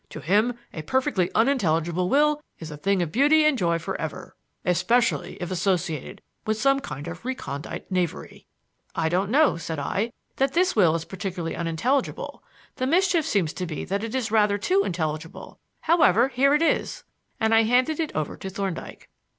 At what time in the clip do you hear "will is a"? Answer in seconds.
2.09-2.75